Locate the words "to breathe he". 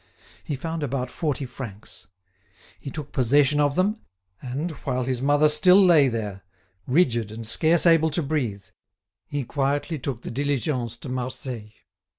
8.09-9.43